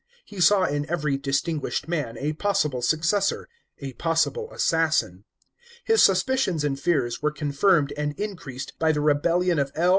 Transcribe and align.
He 0.25 0.41
saw 0.41 0.63
in 0.63 0.89
every 0.89 1.15
distinguished 1.15 1.87
man 1.87 2.17
a 2.17 2.33
possible 2.33 2.81
successor, 2.81 3.47
a 3.77 3.93
possible 3.93 4.51
assassin. 4.51 5.25
His 5.83 6.01
suspicions 6.01 6.63
and 6.63 6.79
fears 6.79 7.21
were 7.21 7.29
confirmed 7.29 7.93
and 7.95 8.19
increased 8.19 8.73
by 8.79 8.93
the 8.93 9.01
rebellion 9.01 9.59
of 9.59 9.71
L. 9.75 9.89